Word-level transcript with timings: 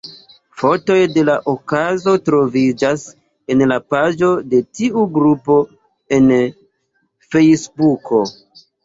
Fotoj 0.59 0.95
de 1.17 1.23
la 1.25 1.33
okazo 1.51 2.13
troviĝas 2.29 3.03
en 3.55 3.61
la 3.73 3.77
paĝo 3.95 4.29
de 4.55 4.63
tiu 4.79 5.05
grupo 5.19 5.59
en 6.19 6.33
Fejsbuko. 7.35 8.23